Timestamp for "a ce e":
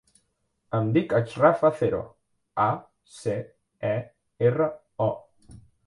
2.65-3.95